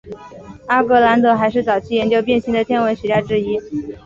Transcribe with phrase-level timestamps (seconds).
[0.65, 3.59] 阿格兰德还是早期研究变星的天文学家之一。